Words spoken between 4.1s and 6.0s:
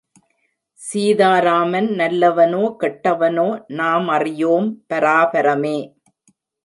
அறியோம், பராபரமே!